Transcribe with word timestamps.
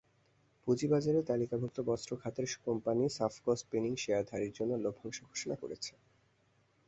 পুঁজিবাজারে 0.67 1.21
তালিকাভুক্ত 1.23 1.77
বস্ত্র 1.89 2.11
খাতের 2.21 2.45
কোম্পানি 2.65 3.03
সাফকো 3.17 3.51
স্পিনিং 3.61 3.93
শেয়ারধারীদের 3.97 4.57
জন্য 4.57 4.71
লভ্যাংশ 4.83 5.17
ঘোষণা 5.29 5.55
করেছে। 5.61 5.91